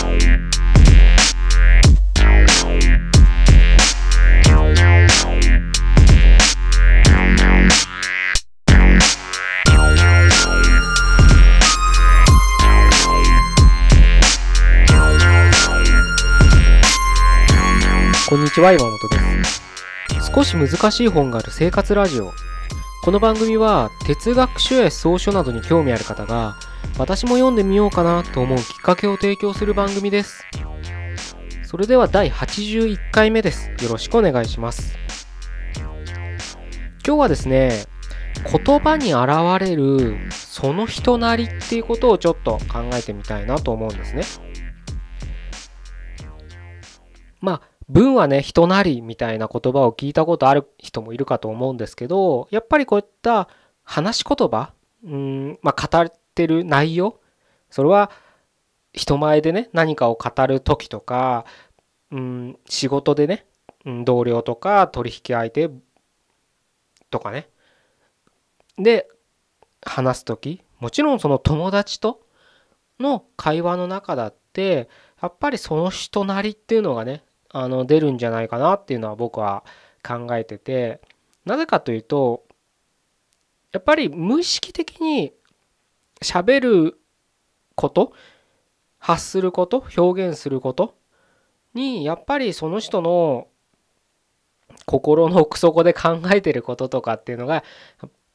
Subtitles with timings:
[0.00, 0.06] こ
[18.36, 19.60] んにちは岩本です。
[20.34, 22.32] 少し難しい本がある生活ラジオ。
[23.02, 26.56] この番組は哲学書や草書などに興味ある方が
[26.98, 30.44] 私も読んでみようかなと思うきっかけを提供する番組です。
[31.64, 33.70] それでは第81回目です。
[33.82, 34.96] よろしくお願いします。
[37.06, 37.84] 今日はですね
[38.44, 39.30] 言葉に現
[39.60, 44.22] れるその人なりっていうことをちょっと考えてみたいなと思うんですね。
[47.40, 53.48] まあ文はね、人なりみたいな言葉を聞いたことある人もいるかと思うんですけど、やっぱりこういった
[53.82, 54.72] 話し言葉、
[55.04, 57.20] うん、まあ、語ってる内容、
[57.70, 58.10] それは
[58.92, 61.44] 人前でね、何かを語る時とか、
[62.10, 63.46] うん、仕事でね、
[64.04, 65.70] 同僚とか取引相手
[67.10, 67.48] とかね、
[68.78, 69.08] で、
[69.82, 72.22] 話す時、もちろんその友達と
[72.98, 74.88] の会話の中だって、
[75.22, 79.64] やっぱりその人なりっていうのがね、あの出るんじゃないかなっていうのは僕は
[80.02, 81.00] 考えてて。
[81.44, 82.44] なぜかというと
[83.72, 85.32] やっぱり無意識的に
[86.22, 87.00] 喋る
[87.74, 88.12] こと？
[88.98, 89.84] 発すること？
[89.96, 90.94] 表現すること？
[91.74, 93.46] にやっぱりその人の
[94.86, 97.64] 心の奥底で考えてることとかっていうのが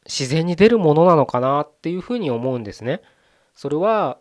[0.05, 3.02] 自然に出るものなのかなっていうふうに思うんですね。
[3.55, 4.20] それは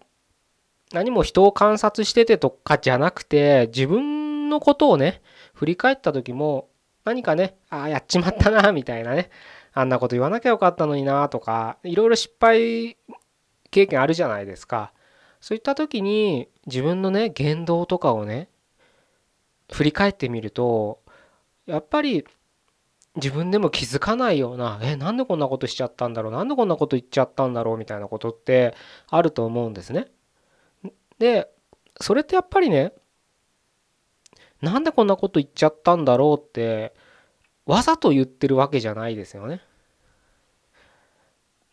[0.93, 5.23] 何も人を観察しててとかじゃなくて自分のことをね、
[5.55, 6.69] 振り返った時も、
[7.05, 9.31] 何かね、ああ、やっちまったな、みたいなね、
[9.73, 12.97] あんなこと言わなきゃよかったのにな、とか、いろいろ失敗
[13.75, 14.93] 経験あるじゃないですか。
[15.41, 18.49] そういった時に、自分のね、言動とかをね、
[19.73, 21.03] 振り返ってみると、
[21.67, 22.25] やっぱり、
[23.17, 28.77] 自分でも気づかないような、え、なんでこんなことしちゃったんだろう、なんでこんなこと言っちゃったんだろう、みたいなことって
[29.11, 30.07] あると思うんですね。
[31.19, 31.51] で、
[32.01, 32.93] それってやっぱりね、
[34.63, 36.95] なんでこんなこと言っちゃったんだろうって
[37.67, 39.61] わざと言ってるわけじゃないですよね。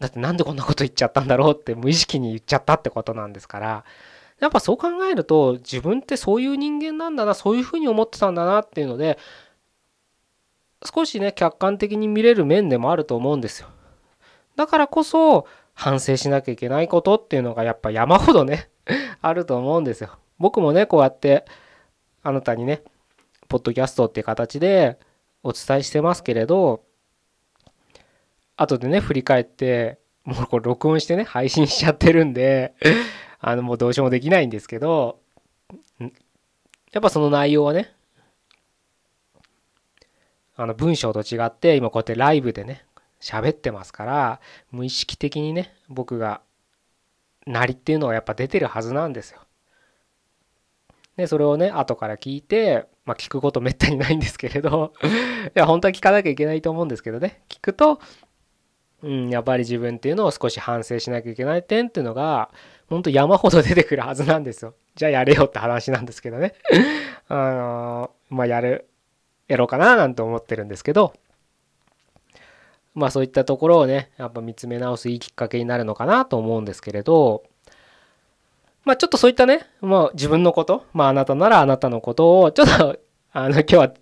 [0.02, 3.86] だってなんでこんなこと言っちゃったんだろうって無意識に言っちゃったってことなんですから
[4.40, 9.18] やっぱそう考えると自分ってそういう人間なんだなそういうふうに思ってたんだなっていうので
[10.84, 13.70] 少しね客観的に見れる面でもあると思うんですよ。
[14.56, 18.70] だからこそ反省しなきゃいけないことっていうのがやっぱ山ほどね
[19.22, 20.18] あると思うんですよ。
[20.40, 21.46] 僕もねこうやって
[22.24, 22.84] あなたにね、
[23.48, 25.00] ポッドキャストっていう形で
[25.44, 26.84] お伝えしてますけれど、
[28.62, 32.74] 後でね、振り返って、もうこれ録音してね、配信しちゃってるんで
[33.40, 35.20] あの、もうどうしようもできないんですけど、
[36.00, 37.94] やっぱその内容はね、
[40.56, 42.86] あの文章と違って今こうやってライブでね
[43.20, 46.42] 喋ってますから無意識的にね僕が
[47.48, 49.40] なりっていうのはやっぱ出てるはずなんですよ。
[51.18, 58.00] で、それをね、後から聞いて、まあ、聞くことめったにないんですけれどいや、本当は聞かなきゃいけないと思うんですけどね、聞くと、
[59.04, 62.52] うん、やっぱり自分っていうのを少し反省しなきゃいけない点っていうのが、
[62.90, 64.76] 本当山ほど出てくるはずなんですよ。
[64.96, 66.54] じゃあやれよって話なんですけどね。
[67.28, 68.88] あのー、まあ、やる、
[69.48, 71.14] やろうかななんて思ってるんですけど、
[72.94, 77.44] まあそういったところをね、やっぱ見つめ直すいいきっかけになるのかなと思うんですけれど、
[78.84, 83.00] まあちょっとそういったね、まあ自分のこと、まああなたならあなたのことを、ちょっと、
[83.32, 83.94] あの、今日は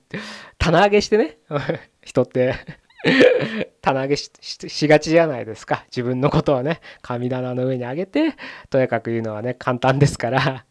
[0.58, 1.38] 棚上げしてね、
[2.02, 2.56] 人って
[3.82, 5.86] 棚上げしがちじゃないですか。
[5.88, 8.36] 自分のことをね、神棚の上に上げて、
[8.70, 10.66] とやかく言うのはね、簡単ですから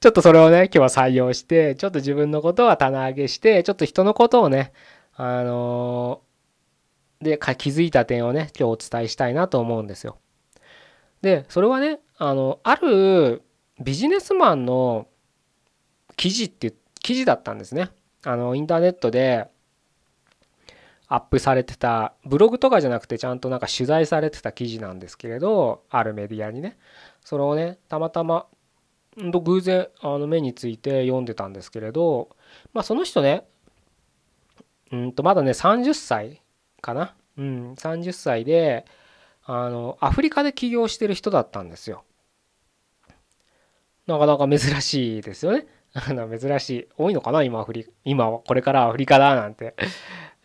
[0.00, 4.72] ちょっとそれをね、今日は採用して、ちょっと自分のことは棚上げして、ちょっと人のことをね、
[5.14, 10.18] あのー、で、気づいた点をね、今日お伝えしたいなと思うんですよ。
[11.20, 13.42] で、それはね、あの、ある
[13.80, 15.06] ビジネスマンの
[16.16, 17.90] 記事って記事だったんですね。
[18.24, 19.46] あの、インターネットで
[21.12, 26.78] アップされてた、ブログとかじゃなくてちゃんとなんか取材されてた記事なんですけれど、あるメディアにね。
[27.22, 28.46] それをね、たまたま、
[29.18, 32.30] 偶然あの目について読んでたんですけれど、
[32.72, 33.46] まあその人ね、
[34.90, 36.40] うんとまだね30歳
[36.80, 37.14] かな。
[37.36, 38.86] うん、30歳で、
[39.44, 42.04] あのアフリカで起業してる人だったんですよ。
[44.06, 45.66] なかなか珍しいですよね。
[46.40, 46.88] 珍しい。
[46.96, 49.74] 多いのかな今アフリ今はこれからアフリカだなんて。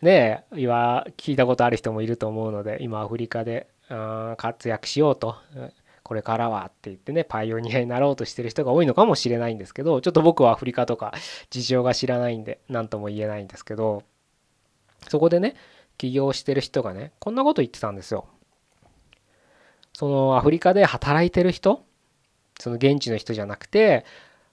[0.02, 3.68] ね、今聞いたことある人もいると思うので、今アフリカで
[4.36, 5.36] 活躍しようと。
[6.08, 11.12] これからはって言ってねパイオニアになろうとしてる人が多いのかもしれないんですけどちょっと僕はアフリカとか
[11.50, 14.04] 事情が知らないんで何とも言えないんですけど
[15.08, 15.54] そこでね
[15.98, 18.26] 起業してる人がねこんなこと言ってたんですよ。
[19.92, 21.84] そのアフリカで働いてる人
[22.58, 24.06] その現地の人じゃなくて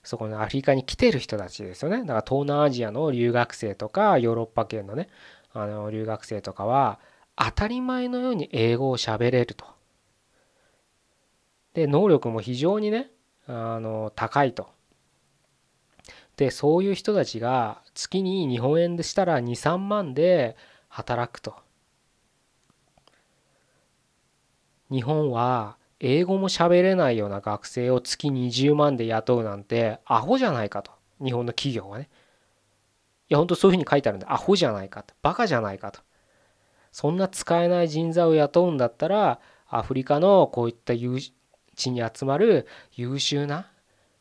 [0.03, 5.07] そこのアフリカに来てる人たちですよねだから東南アジアの留学生とかヨーロッパ圏のね
[5.55, 6.99] あの留学生とかは
[7.37, 9.65] 当たり前のように英語を喋れると。
[11.73, 13.09] で能力も非常にね
[13.47, 14.69] あの高いと。
[16.35, 20.57] でそういう人たちが月に日本円でしたら23万で
[20.89, 21.55] 働くと。
[24.91, 30.91] 日本は英語も喋れないような学生を月20万で雇うなんてアホじゃないかと
[31.23, 32.09] 日本の企業はね
[33.29, 35.13] や本当そういうふうに書いてあるんでアホじゃないかと。
[35.21, 36.01] バカじゃないかと。
[36.91, 43.69] そんな使えない人材を雇うんだったらアフリカのこういった地に集まる優秀な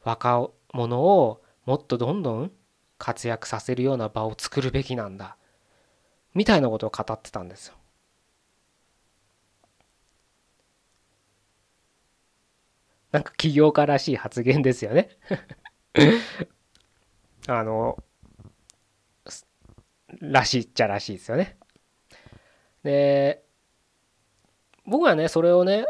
[0.03, 2.53] 若者をもっとどんどん
[2.99, 5.37] 活躍させるような場を作るべきなんだ。
[6.35, 7.75] みたいなことを語ってたんですよ。
[13.13, 15.11] なんか起業家らしい発言ですよね。
[17.47, 18.03] あの
[20.21, 21.57] らしいっちゃらしいですよね。
[22.83, 23.43] で
[24.87, 25.87] 僕はねそれをね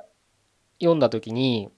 [0.79, 1.71] 読んだ時に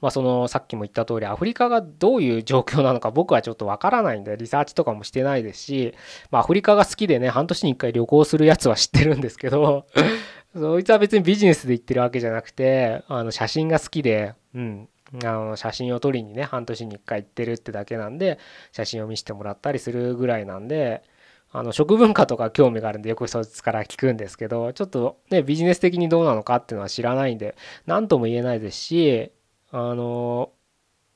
[0.00, 5.94] まあそのさっきも言った通りアフリカがどういう状況なのか僕はちょっとわからないんでリサーチとかもしてないですし、
[6.30, 9.86] まあ、アフリカが好きでね半年に1回旅行するやつは知ってるんですけど
[10.54, 14.88] そいつは別にビジネスで行ってるわけじゃなくてあの写真が好きで、うん、
[15.24, 18.38] あの写真を撮りにね半年に1回行ってるってだけなんで
[18.72, 21.02] 写真を見せてもらったりするぐらいなんで
[21.50, 27.56] あの食文化とか興味があるんでよくそいつから聞くんですけどちょっとねビジネス的にどうなのかっていうのは知らないんで
[27.86, 29.32] 何とも言えないですし
[29.70, 30.52] あの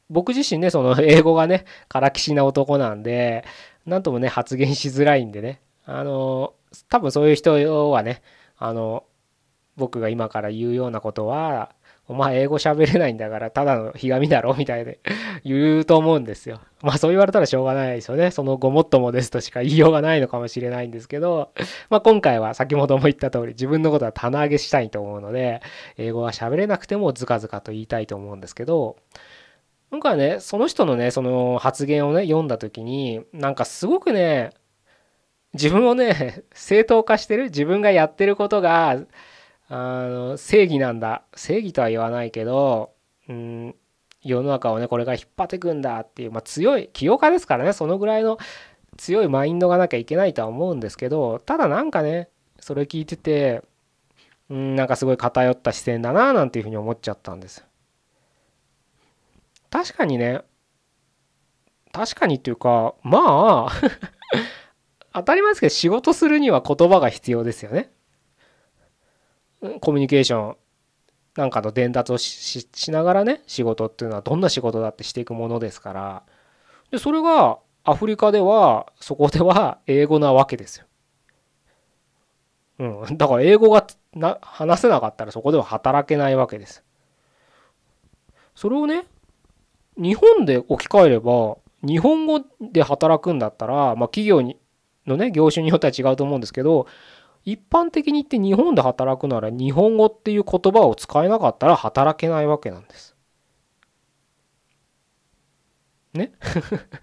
[0.08, 3.44] 僕自身ねその英語がねからきしな男なんで
[3.84, 6.54] 何ともね発言しづらいんでねあの
[6.88, 8.22] 多分そういう人はね
[8.56, 9.04] あの
[9.76, 11.74] 僕が今から言うようなことは
[12.12, 15.00] お前英語喋れないんだからただのひがみだろみたいで
[15.44, 16.60] 言うと思うんですよ。
[16.82, 18.30] まあそう言われたらしょうがないですよね。
[18.30, 21.50] そのごもっともですとしか言いようがないのかもしれないんですけど、
[21.90, 25.62] まあ今回は先ほども言った通り自分のことは棚上げしたいと思うので、
[25.96, 28.96] 英語は喋れなくてもずかずかと言いたいと思うんですけど、
[29.90, 34.50] 僕はね、その人のね、その発言をね、読んだ時に、なんかすごくね、
[35.54, 38.98] 自分をね、正当化してる自分がやってることが、
[39.74, 41.22] あの正義なんだ。
[41.34, 42.92] 正義とは言わないけど、
[43.26, 43.74] うん、
[44.22, 47.72] 世の中をねこれから引っ張ってくんだっていう、まあ、強い起業家ですからね。
[47.72, 48.36] そのぐらいの
[48.98, 52.28] 強いマインドがなきゃいけないとは思うんですけどただなんかね
[52.60, 53.62] それ聞いてて
[54.50, 57.64] うんなんかすごい偏った視線だななんていうふうに思っちゃったんです。
[59.70, 60.42] 確かにね
[61.92, 63.72] 確かにっていうかまあ
[65.14, 67.90] 当たり前ですけど仕事するには言葉が必要ですよね。
[69.80, 70.56] コミュニケーション
[71.36, 76.22] なんかの伝達をしながらね仕事っていうのはどんな仕事だってしていくものですから
[76.90, 80.86] でそれがアフリカではそこでは英語なわけですよ。
[82.78, 86.84] うん、だから英語がな話せなかったらそこでは働けないわけです。
[88.54, 89.04] それをね
[89.96, 94.56] 日本で置き換えれば日本語で働くんだったら、まあ、企業に
[95.06, 96.86] のね業種によっては違うと思うんですけど
[97.44, 103.17] 一般的に言って日本で働くなら日本語っていう言葉を使えなかったら働けないわけなんです。
[106.15, 106.32] ね？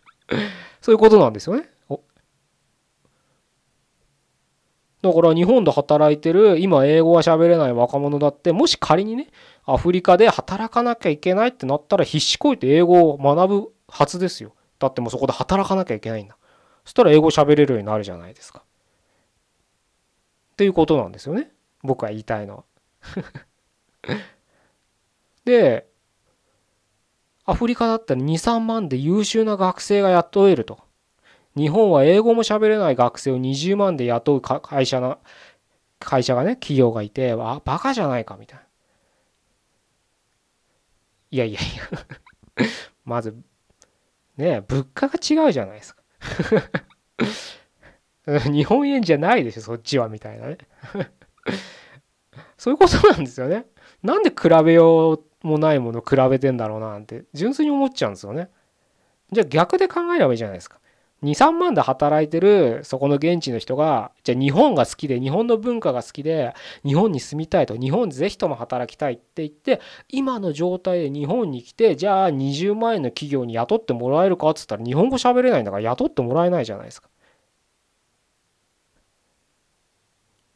[0.82, 1.70] そういうことなんですよね。
[5.02, 9.30] だから日本で働いてる今英語が喋れない若者だってもし仮にね
[9.66, 14.54] アフリカで働かなきゃいけないってなったら必死こいて英語を学ぶはずですよ。
[14.78, 16.38] だってもうそこで働かなきゃいけないんだ。
[16.84, 18.64] そしたら英語喋れるようになるじゃないですか。
[20.60, 21.54] っていうことなんですよね。
[21.84, 22.64] 僕は言いたいのは。
[25.46, 25.88] で
[27.46, 30.82] アフリカだったら23万で優秀な学生が雇えると。
[31.56, 35.18] 日本は英語も喋れない学生を20万で雇う会社な
[35.98, 38.66] 会社がね企業がいてあバカじゃないかみたいな。
[41.32, 41.64] いやいやい
[42.58, 42.68] や。
[43.06, 43.34] まず
[44.36, 46.04] ね物価が違うじゃないですか。
[48.52, 50.58] 日本円じゃないでしょそっちはみたいなね。
[52.58, 53.66] そういうことなんですよね。
[54.04, 57.24] なんで比べようもないもの比べてんだろうななんて。
[57.34, 58.50] 純粋に思っちゃうんですよね。
[59.32, 60.80] じゃあ逆で考えればいいじゃないですか。
[61.24, 66.54] 23万で働いてるそこの現地の人がじゃあ日本が好きで日本の文化が好きで
[66.86, 77.09] 日本に住みたいと日本ぜひとも働きたいって言って今の状態で日本に来てじゃあ20万円の企業に雇ってもらえるかっつったら日本語喋れないんだから雇ってもらえないじゃないですか。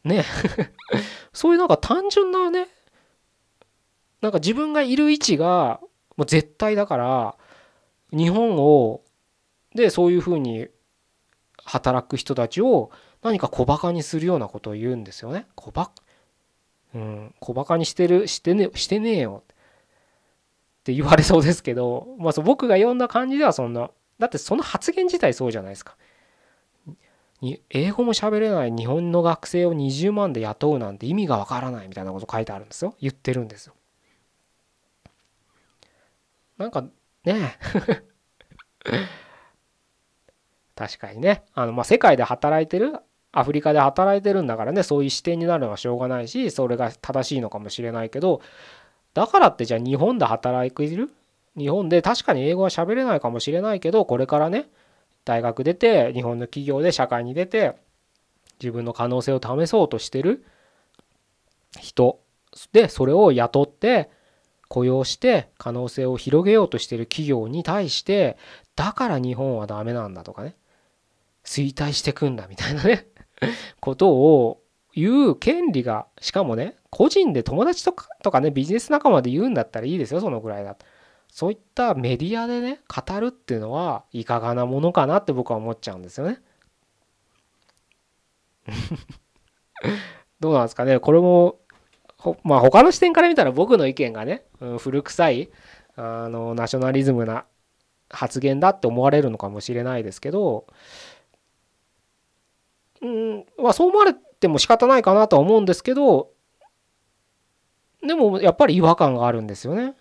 [0.03, 0.25] ね
[1.33, 2.67] そういうなんか単純なね
[4.21, 5.79] なんか自分がいる位置が
[6.15, 7.35] もう絶対だから
[8.11, 9.01] 日本を
[9.75, 10.67] でそういうふうに
[11.65, 12.91] 働く人たちを
[13.21, 15.47] 何か小バカにするようなことを言うんですよね。
[15.55, 15.91] 小バ
[16.93, 19.55] うん、小バカにしてるしてねしてねえよっ
[20.83, 25.97] て言われそうですけど、まあ、そ僕が読んだ感じではそんなだってその発言自体そうじゃないですか。
[27.69, 32.95] 英語も喋れない日本の学生を20万で雇うなんて意味がわからないみたいなこと書いてあるんですよ。
[33.01, 33.73] 言ってるんですよ。
[36.57, 36.85] なんか
[37.25, 37.57] ね。
[40.75, 41.43] 確かにね。
[41.53, 42.95] あの、まあ、世界で働いてる
[43.31, 48.41] アフリカで働いてるんだからねそういう視点になるのはしょうがないしそれが正しいのかもしれないけど
[49.15, 51.09] だからってじゃあ日本で働いている？
[51.57, 54.67] 日本で確かに英語は喋れないかもしれないけどこれからね
[55.25, 57.75] 大学出て日本の企業で社会に出て
[58.59, 60.45] 自分の可能性を試そうとしてる
[61.79, 62.19] 人。
[62.71, 64.11] でそれを雇って
[64.67, 68.37] 雇用して可能性を広げようとしてる企業に対して
[68.75, 70.55] だから日本はダメなんだとかね。
[71.43, 73.07] 衰退してくんだみたいなね。
[73.81, 74.61] ことを
[74.95, 80.85] 言う権利がしかもね個人で友達とかとかねビジネス仲間で言うんだったらいいですよそのぐらいだと。
[81.33, 86.39] そういったメディアでね語るっていうのはいかがなものかなって僕は思っちゃうんですよね
[90.39, 91.57] どうなんですかねこれも
[92.43, 95.49] まあ他の視点から見たら僕の意見がね、うん、古臭い
[95.95, 97.45] あのナショナリズムな
[98.11, 100.67] 発言だって思われるのかもしれないですけど
[103.01, 106.29] うんまあそう思われても仕方ないかなとは思うんですけど
[108.05, 109.95] でもやっぱり違和感があるんですよね。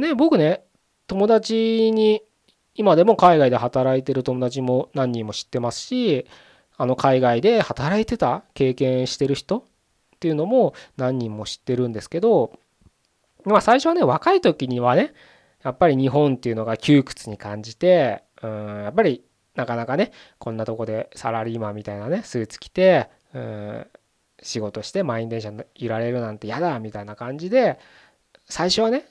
[0.00, 0.64] でね僕ね
[1.06, 2.22] 友達に
[2.74, 6.26] 今でも海外で働いてる友達も何人も知ってますし
[6.76, 9.62] あの海外で働いてた経験してる人っ
[10.20, 12.58] ていうのも何人も知ってるんですけど
[13.44, 15.14] まあ最初はね若い時にはね
[15.62, 19.24] やっぱり日本っていうのが窮屈に感じてうんやっぱり
[19.54, 23.86] なかなかねこんなとこでサラリーマンみたいなねスーツ着てうん
[24.42, 27.78] 仕事して満員電車にいられるなんて嫌だみたいな感じで
[28.44, 29.08] 最初はね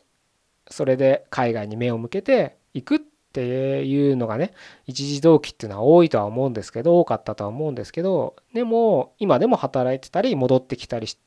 [0.70, 4.54] それで海外に目を向けていくっていうのがね
[4.86, 11.18] 一時動機っていうのは多いとは思うんですけど多かったとは思うんですけどでも今でも働いてたり戻ってきたりし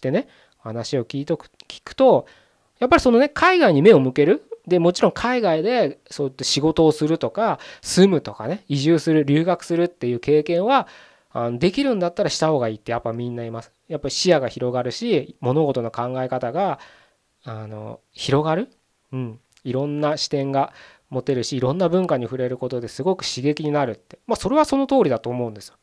[0.00, 2.26] てね話を聞いとく聞くと
[2.78, 10.86] やっぱりそのね海外に目を向けるでもちろん海外でそういった仕事をするとか住むとかね移住する留学するっていう経験は
[11.32, 13.72] あのできるんだったらした方がいいってやっぱみんないます。
[13.88, 16.78] やっぱり視野が広がるし物事の考え方が
[17.44, 18.68] あの広がる、
[19.12, 20.72] うん、いろんな視点が
[21.08, 25.76] 持てるしいろんな文化に触れることですごく刺激になるってまあそれはその通りだと思うんですよ。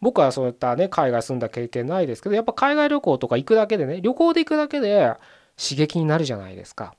[0.00, 5.14] 僕はそういったね海外住んだ経験ないですけどやっぱ海外旅行とか行くだけでね旅行で行くだけで
[5.56, 6.94] 刺激になるじゃないですか。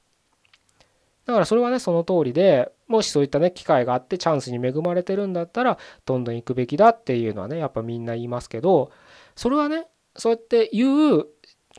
[1.25, 8.91] だからそれはねその通りでもしそういったね機会があってチャンスに恵まれてるんだったらどんどん行くべきだっていうのはねやっぱみんな言いますけど
[9.35, 11.27] それはねそうやって言う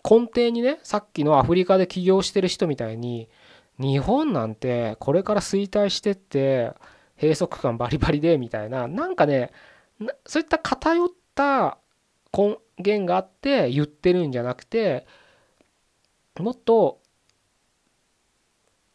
[0.05, 3.29] 根底にねさっきのアフリカで起業してる人みたいに
[3.79, 6.73] 日本なんてこれから衰退してって
[7.21, 9.53] 閉塞感バリバリでみたいななんかね
[10.27, 11.79] そういった偏った
[12.37, 15.07] 根源があって言ってるんじゃなくて
[16.39, 17.01] もっと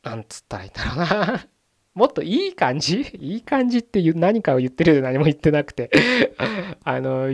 [0.04, 1.48] なんつったらいいんだろうな。
[1.96, 3.02] もっといい感じ？
[3.20, 5.92] いい感じって何かを言ってるで何も言ってなくて。
[6.84, 7.30] あの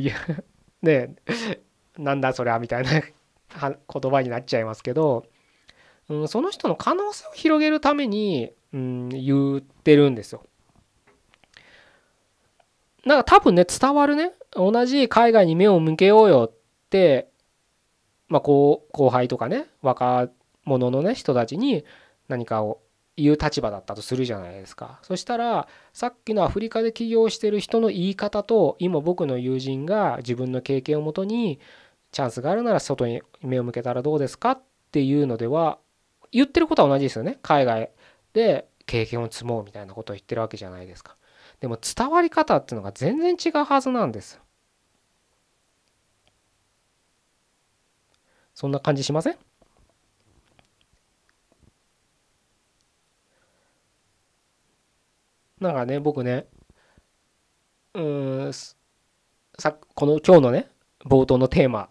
[0.82, 1.16] ね
[1.98, 2.92] なんだそりゃみたいな。
[3.62, 5.26] 言葉になっちゃいますけど、
[6.10, 10.44] うん、その人の可能性を広げるために、うん、言ってるんですよ。
[13.06, 16.58] なんか多分ね伝わるね同じ海外に目を向けようよっ
[16.90, 17.30] て
[18.28, 20.30] まあこう後輩とかね若
[20.66, 21.86] 者のね人たちに
[22.28, 22.82] 何かを
[23.18, 31.60] 言う立場だったとするじゃないですかそしたらさっきのアフリカで起業してる人の言い方と今僕の友人が自分の経験をもとに
[32.12, 34.62] チャンスがあるなら外に目を向けたらどうですかっ
[34.92, 35.80] ていうのでは
[36.32, 37.40] 言ってることは同じですよね。
[37.42, 37.92] 海外
[38.34, 41.16] で経験を積もうみたいなことを言ってるわけじゃないですか。
[41.60, 44.40] でも伝わり方っていうのが全然違うはずなんです。
[48.56, 49.38] そんな感じしません？
[55.60, 56.48] なんかね僕ね
[57.94, 58.52] うん
[59.58, 60.70] さこの今日のね
[61.06, 61.90] 冒頭のテーマ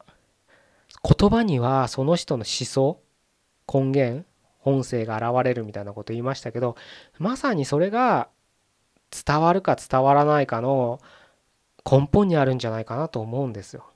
[1.08, 3.00] 言葉にはその人の思想
[3.72, 4.26] 根源
[4.58, 6.76] 本性が現れるみたいなこと言いましたけど
[7.18, 8.28] まさにそれが
[9.10, 11.00] 伝わるか伝わらないかの
[11.90, 13.86] 根本にあるんじゃないかなと思うんですよ。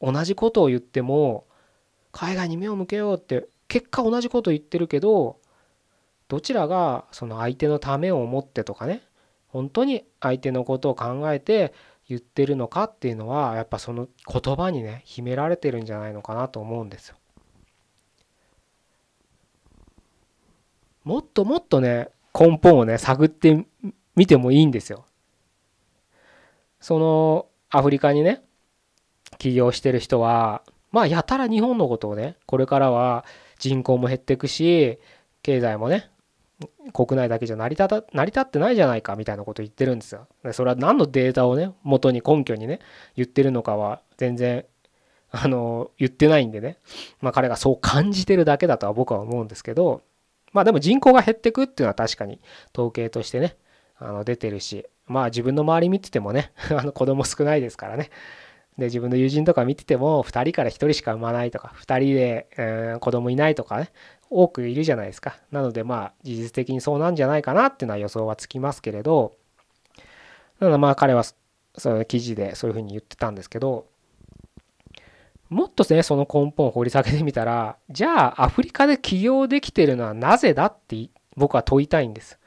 [0.00, 1.46] 同じことを言っても
[2.12, 5.38] 海外に目を向けようって結果同じこと言ってるけど
[6.28, 9.02] どちらがその相手のためを思ってとかね
[9.48, 11.72] 本当に相手のことを考えて
[12.08, 17.16] 言ってるのかっていうのはやっぱその言葉にね秘められてるんじゃないのかなと思うんですよ。
[21.04, 22.08] もっともっとね
[22.38, 23.66] 根本をね探って
[24.16, 25.06] みてもいいんですよ。
[26.80, 28.42] そのアフリカにね
[29.38, 33.24] 起業してる人はまあやたら日本のことをねこれからは
[33.58, 34.98] 人口も減っていくし
[35.42, 36.10] 経済もね
[36.92, 40.26] 国内だけじゃ成り立た成り立ってないじゃないかみたいなこと言ってるんですよ。
[40.42, 42.80] でそれは何のデータをね元に根拠にね
[43.16, 44.64] 言ってるのかは全然
[45.30, 46.78] あの言ってないんでね
[47.20, 50.02] まあ彼がそう感じてるだけだとは僕は思うんですけど
[50.52, 52.40] まあでも人口が減ってくっていうのは確かに
[52.72, 53.56] 統計としてね
[53.98, 58.10] あの出てるしまあ自分の周り見ててもね あの子供少ないですからね
[58.78, 63.90] で自分の友人とか見てても2人から1人しか産まないとか2人で、えー、子供いないとかね
[64.30, 65.36] 多くいるじゃないですか。
[65.50, 69.32] なのでまあ事実的にそうなんじゃないかなっていうのは予想はつきますけれど。
[70.60, 71.24] ただまあ彼は
[71.76, 73.86] その記事でそういうふうに言ってたんですけど。
[75.50, 82.38] もっとねその根本を掘り下げてみたらじゃあアフリカで起業できてるのはなぜだって僕は問いたいんです。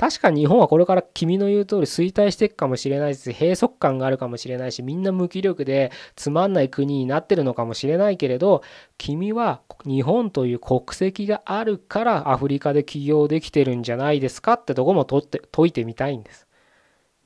[0.00, 8.62] 確かに日本はこれから君の言う通り衰退していくかもしれないし閉塞感があるかもしれないしみんな無気力でつまんない国になってるのかもしれないけれど
[8.96, 16.46] 君は日本という国籍があるからアフリカで起業できてるんじゃないですかってとこも問って解いてみたいんです。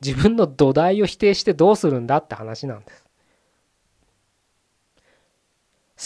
[0.04, 3.04] 自分の土台を否定してどうするんだって話なんです。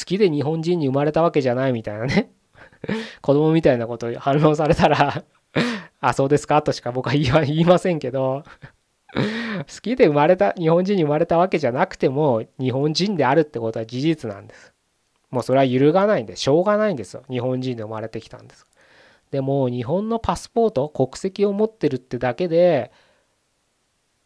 [0.00, 2.30] 好きで日本人に生まれたわけじゃないみたいなね
[3.22, 5.24] 子供みたいなことを反論されたら
[6.00, 6.62] あ、そうですか？
[6.62, 8.44] としか僕は言いませんけど
[9.14, 14.72] 好きで生まれた、日本人に生まれたわけじゃなくても、日本人であるってことは事実なんです。
[15.30, 17.22] もうそれは揺るがないんで、しょうがないんですよ。
[17.28, 18.66] 日本人で生まれてきたんです。
[19.30, 22.92] でも、日本のパスポート、国籍を持ってるってだけで、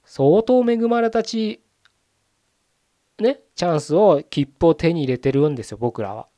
[0.04, 1.60] 相当恵まれたち、
[3.18, 6.28] ね、チャンスを、切符を手に入れてるんですよ、僕らは。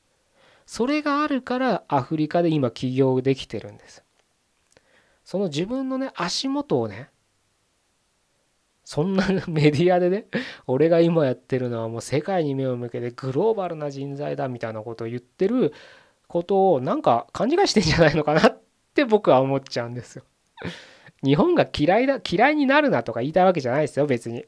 [0.66, 4.02] それがあるからアフリカで今起業できてるんです。
[5.24, 7.10] その自分のね足元をね
[8.84, 10.26] そんなメディアでね
[10.66, 15.72] 俺が今やってるのはもう世界に目を向けてグローバルな人材だみたいなことを言ってる
[16.28, 18.62] ことをなんか勘違いしてんじゃないのかなっ
[18.94, 20.24] て僕は思っちゃうんですよ。
[21.22, 24.44] 日本が嫌いだ嫌いになるなとか言いたいわけじゃないですよ別に。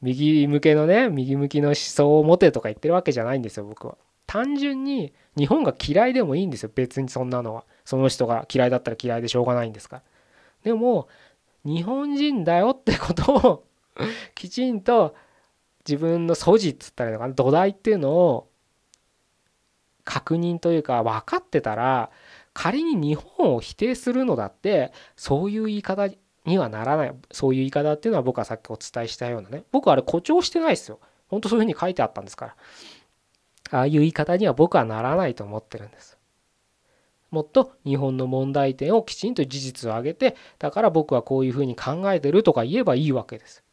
[0.00, 3.96] 右向けのね右向きの思想を持てとか言ってるわけじゃないんですよ僕は。
[4.26, 6.70] 単純に日本が嫌いでもいいんですよ。
[6.74, 7.64] 別にそんなのは。
[7.84, 10.02] その人が嫌いだったら嫌いでしょうがないんですから。
[10.64, 11.08] でも
[11.64, 13.64] 日本人だよってことを
[14.34, 15.14] きちんと
[15.86, 18.48] 自分の素地っつったらいいのかな土台っていうのを
[20.04, 22.10] 確認というか分かってたら
[22.54, 26.08] 仮に日本を否定するのだってそういう言い方
[26.46, 27.14] にはならない。
[27.32, 29.64] そういう言い方っていうのは僕はさっきお伝えしたようなね。
[29.72, 31.00] 僕はあれ誇張してないですよ。
[31.28, 32.56] 本当そういうふうに書いてあったんですから。
[33.70, 36.18] ああいう言い方には僕はならないと思ってるんです
[37.34, 43.64] もっと日本の問題点をきちんと事実を挙げてだから僕はこういうふうに考えてるとか言えばいいわけです。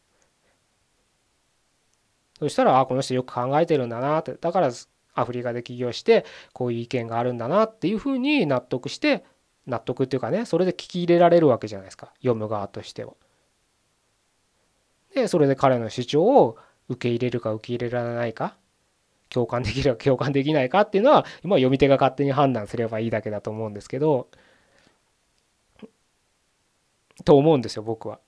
[2.39, 4.71] そしたらあこの人よく考えてるんだなってだから
[5.13, 9.23] アフリカで起業してこういう意見があるんだなっていうふうに納得して
[9.67, 13.13] 納得っていうかねそれで聞き入れられるわけじゃないですか読む側としては。
[15.13, 16.57] でそれで彼の主張を
[16.89, 18.57] 受け入れるか受け入れられないか
[19.31, 24.27] 共感できるか共感できないかっていうのは今読み手が勝手に判断すればいいだけだと思うんですけど
[27.23, 28.19] と思うんですよ僕は。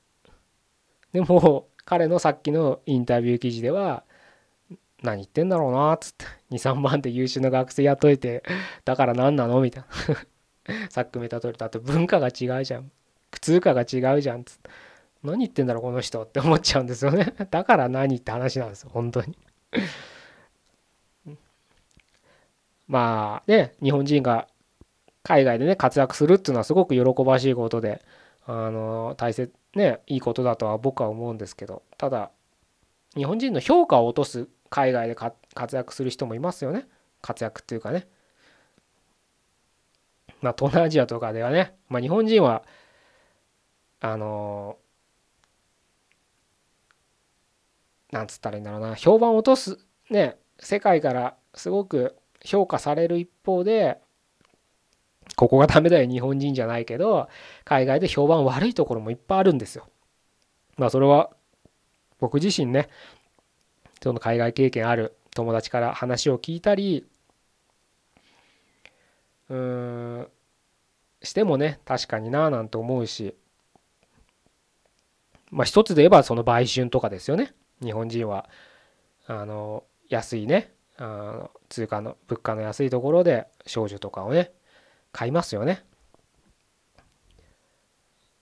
[1.11, 4.03] でも彼のさっきのインタビュー記事では
[5.03, 8.43] 何言ってんだろうなっつって23万で優秀な学生雇えて
[8.85, 9.61] だから何なの？
[9.61, 9.83] みたい
[10.65, 10.87] な。
[10.89, 12.91] さっきメタトルだって文化が違うじゃん。
[13.41, 14.69] 通貨が違うじゃんっつって
[15.23, 17.33] 何言ってんだろうこの人って思っちゃうんですよね。
[17.51, 19.37] だから何って話なんですよ本当に。
[22.93, 24.47] まあね日本人が
[25.23, 28.05] 海外でね活躍するっていうのはすごく喜ばしいことで
[28.45, 32.29] あの大切ねいいことだとは僕は思うんですけどただ
[33.15, 36.87] 日本人の評価を落とす海外で活躍する人もいますよね。
[37.21, 38.07] 活躍っていうかね。
[40.41, 42.63] まあ東南アジアとかではね、まあ、日本人は
[44.01, 44.77] あの
[48.11, 49.79] なんつったらいいんだろうな評判を落とす
[50.09, 53.99] ね世界からすごく評価される一方で
[55.35, 57.29] ここがダメだよ日本人じゃないけど
[57.63, 59.87] 海外で評判悪いところもいっぱいあるんですよ。
[60.77, 61.31] まあそれは
[62.19, 62.89] 僕自身ね
[64.01, 67.05] その海外経験ある友達から話を聞いたり
[69.49, 70.27] うーん
[71.21, 73.35] してもね確かにななんて思うし
[75.51, 78.49] まあ一つで言えばその売春とかですよね日本人は
[79.27, 84.51] あの安いねあの通貨の物価の安いところで少女とかをね
[85.11, 85.83] 買いますよね。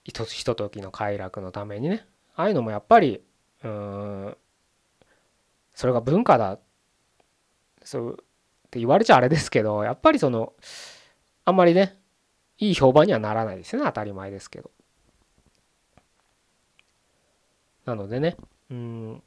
[0.04, 2.06] ひとひとときの快楽のためにね。
[2.34, 3.22] ああいうのもやっぱり
[3.62, 4.36] うん
[5.74, 6.58] それが文化だ。
[7.84, 8.16] そうっ
[8.70, 10.52] て言われちゃあれですけどやっぱりその
[11.44, 11.98] あんまりね
[12.58, 13.86] いい評判にはならないですよね。
[13.86, 14.70] 当たり前ですけど。
[17.84, 18.36] なのでね
[18.70, 19.22] うん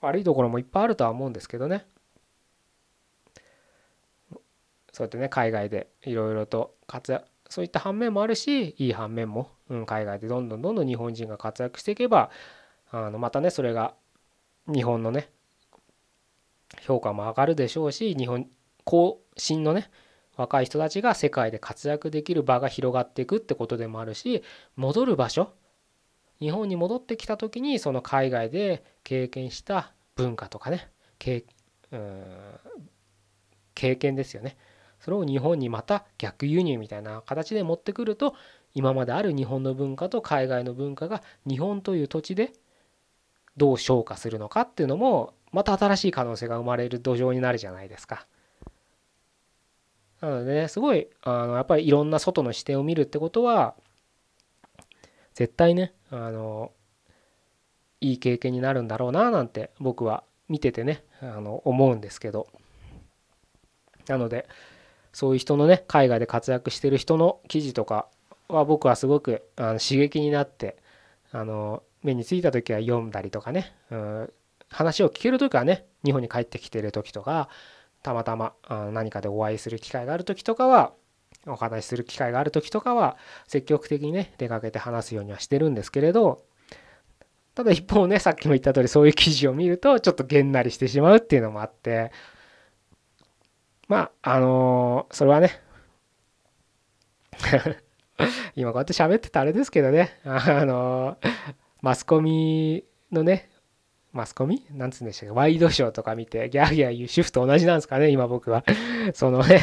[0.00, 1.86] 悪いところもいっぱいあるとは思うんですけどね。
[4.94, 12.30] そうやってね海外でいろいろと活躍そういった反面もあるしいい反面も、うん、海外でどんどんどんどん日本人が活躍していけば
[12.90, 13.94] あのまたねそれが
[14.72, 15.28] 日本のね
[16.80, 18.46] 評価も上がるでしょうし日本
[18.84, 19.90] 後進のね
[20.36, 24.44] 若い人たちが世界で活躍できる場が広がっていくってことでもあるし
[24.76, 25.52] 戻る場所
[26.40, 31.44] 日本に戻ってきた時にその海外で経験した文化とかね経
[33.74, 34.56] 経験ですよね。
[35.04, 38.34] それを日本にまた逆輸入みたいな形で持ってくると
[38.72, 42.54] 今まである日本の文化と海外の文化が日本という土地で
[43.58, 48.26] どう昇華するのかっていうのもまた新しい可能性が生まれる土壌になるじゃないですか。
[50.22, 53.74] なのでねすごいあのやっぱりいろんな外の視点を見るってことは
[55.34, 56.72] 絶対ねあの
[58.00, 62.48] いい経験になるんだろうななんて僕は見ててねあの思うんですけど
[64.08, 64.48] なので
[65.14, 68.08] そういう人のね海外で活躍してる人の記事とか
[68.48, 70.76] は僕はすごくあの刺激になって
[71.32, 74.32] あの目についた時は読んだりとかね、うん、
[74.68, 77.48] 話を聞ける時はね日本に帰ってきてる時とか
[78.02, 78.52] たまたま
[78.92, 80.92] 何かでお会いする機会がある時とかは
[81.46, 86.42] お話しする機会がある時とかは積極的にね出かけて話すようにはしてるんですけれど
[87.54, 92.10] ただ一方ねさっきも言った通りそういう記事を見るとちょっとげんなりしてしまうっていうのもあって
[93.88, 95.60] まああのー、それはね。
[98.54, 100.20] 今こうやって喋ってたあれですけどね。
[100.24, 101.28] あのー、
[101.82, 103.50] マスコミのね
[104.12, 104.64] マスコミ？
[104.70, 105.34] なんつうんでしたっけ？
[105.34, 108.64] ワイドショーとか見てギャーギャー言う主婦と同じなんですかね今僕は。
[109.12, 109.60] そのね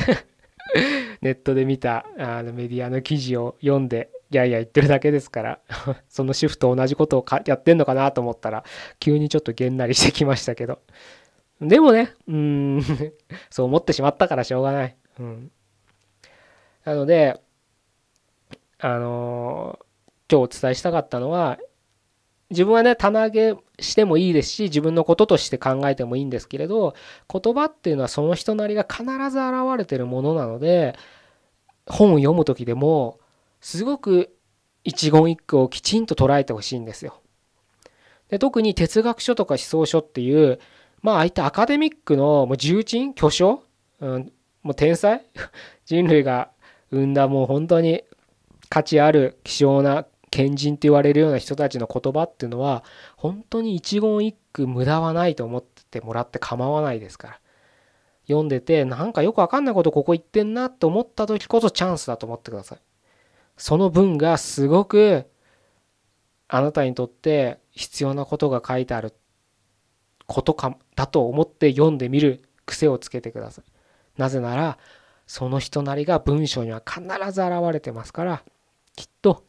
[1.22, 5.60] ネットで見たあのメディアの記事を読んでギャーギャー言ってるだけですから
[6.10, 8.64] その主婦と同じことをやってんのかなと思ったら
[9.00, 10.80] 急にちょっとげんなりしてきましたけど。
[11.62, 12.82] でもねうん。
[13.50, 15.52] そう思ってしまったからしょうがない、うん、
[16.84, 17.40] なので
[18.80, 21.60] あのー、今日お伝えしたかったのは
[22.50, 26.96] 自分はね棚上げしてもいいですし自分のこととして考えてもいいんですけれど
[27.32, 30.96] 言葉っていうのはその人なりが必ず現れてるものなので
[31.88, 33.20] 本を読む時でも
[33.62, 34.36] すごく
[34.84, 37.22] 一言一句をきちんと捉えてほしいんですよ。
[38.30, 40.60] で特に哲学書とか思想書っていう
[41.02, 43.64] まあああいったアカデミックのもう重鎮巨匠、
[44.00, 44.32] うん、
[44.64, 45.26] もう天才
[45.86, 46.52] 人類が
[46.92, 48.04] 生んだもう本当に
[48.70, 52.84] 価値ある希少な賢人って言われるような人たちの言葉っていうのは
[53.18, 57.40] 本当に一言一句無駄はないと思ってもらって構わないですから。
[58.28, 62.80] 読んでてなんかよくわかんないことここ言ってんなって思った時こそチャンスだと思ってください。
[63.58, 65.26] その文がすごく
[66.48, 69.14] あなたにとって必要なことが書いてある。
[70.32, 73.66] ことかだと思って読んでみる癖をつけてください
[74.18, 74.78] なぜなら
[75.28, 78.44] その人なりが文章には必ず現れてますから
[78.96, 79.46] きっと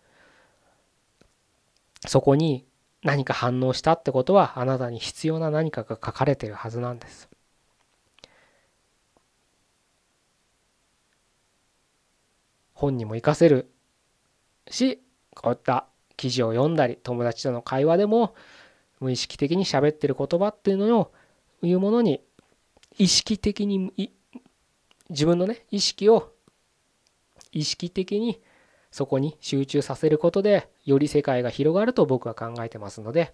[2.07, 2.65] そこに
[3.03, 7.29] 何か反応したってことはあなたに必要な何かが書かれてるはずなんです。
[12.75, 13.71] 本にも活かせる
[14.69, 15.01] し
[15.37, 18.35] こういった記事を読んだり友達との会話でも
[19.03, 21.13] 無意識的に喋ってる言葉っていうのを
[21.63, 22.21] いうものに
[22.99, 23.93] 意識的に
[25.11, 26.33] 自分のね意識を
[27.53, 28.41] 意識的に
[28.91, 33.33] そこに集中させることでより世界が広がると僕は考えてますので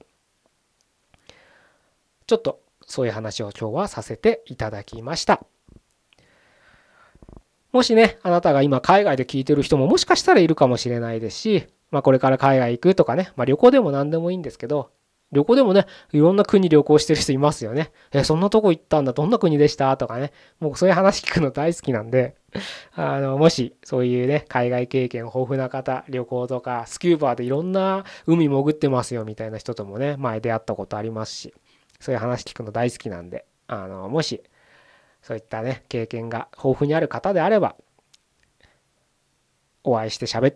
[2.26, 5.44] ちょっとそういう話を今日はさせていただきました。
[7.72, 14.90] もしねあなたが今海外で聞いてる人ももしかしたらいるかもしれないですしまあ、これから海外行くとかね、まあ、旅行でも何でもいいんですけど、
[15.30, 17.92] 旅行でもね、いろんな国旅行してる人いますよね。
[18.12, 19.96] え、そんなとこ行ったんだ、どんな国でした？
[19.98, 20.32] とかね。
[20.58, 22.34] もうそういう話聞くの大好きなんで、
[22.96, 31.54] あの、もしそういうね、海外経験豊富な方、旅行とか、スキューバーでいろんな海潜ってますよみたいな人ともね、前出会ったことありますし、
[32.00, 34.42] そういう話聞くの大好きなんで、あの、もし、
[35.20, 37.76] そういったね、経験が豊富にある方であれば、
[39.84, 40.54] お会いして喋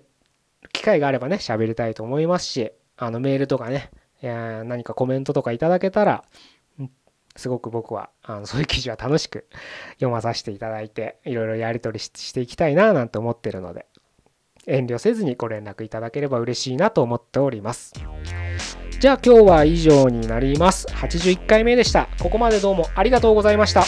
[0.73, 3.91] 機会があればね、喋りたいと思いますし、あの、メールとかね、
[4.23, 6.25] 何かコメントとかいただけたら、
[7.37, 9.47] すごく僕はあの そういう記事は楽しく
[9.95, 13.87] 読まさせていただいていろいろやり取りしていきたいななんて思ってるので
[14.67, 17.95] 遠慮せずにご連絡いただければ嬉しいなと思っております。
[19.01, 20.87] じゃあ今日は以上になります。
[20.87, 22.09] 81回目でした。
[22.21, 23.83] ここまでどうもありがとうございました。